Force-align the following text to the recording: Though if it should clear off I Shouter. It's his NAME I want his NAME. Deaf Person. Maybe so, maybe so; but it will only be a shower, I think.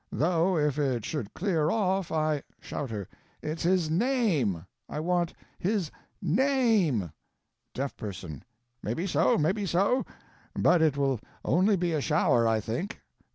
Though 0.11 0.57
if 0.57 0.79
it 0.79 1.05
should 1.05 1.35
clear 1.35 1.69
off 1.69 2.11
I 2.11 2.41
Shouter. 2.59 3.07
It's 3.43 3.61
his 3.61 3.91
NAME 3.91 4.65
I 4.89 4.99
want 4.99 5.35
his 5.59 5.91
NAME. 6.23 7.11
Deaf 7.75 7.95
Person. 7.97 8.43
Maybe 8.81 9.05
so, 9.05 9.37
maybe 9.37 9.67
so; 9.67 10.03
but 10.55 10.81
it 10.81 10.97
will 10.97 11.19
only 11.45 11.75
be 11.75 11.93
a 11.93 12.01
shower, 12.01 12.47
I 12.47 12.59
think. 12.59 12.99